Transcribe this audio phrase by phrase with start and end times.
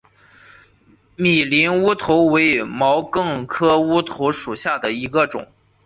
[1.15, 5.47] 米林乌头为毛茛科乌头属下的一个种。